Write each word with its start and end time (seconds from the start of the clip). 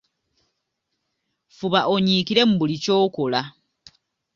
Fuba 1.55 1.79
onyikiire 1.93 2.41
mu 2.49 2.55
buli 2.59 2.75
ky’okola. 2.83 3.41